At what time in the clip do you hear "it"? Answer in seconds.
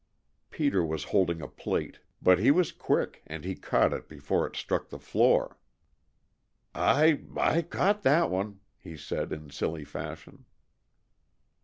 3.93-4.09, 4.47-4.55